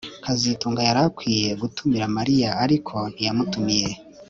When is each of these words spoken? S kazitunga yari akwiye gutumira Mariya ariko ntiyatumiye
S 0.03 0.03
kazitunga 0.25 0.81
yari 0.87 1.01
akwiye 1.07 1.49
gutumira 1.61 2.05
Mariya 2.17 2.49
ariko 2.63 2.95
ntiyatumiye 3.13 3.89